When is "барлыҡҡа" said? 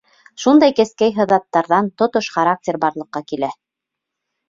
2.87-3.27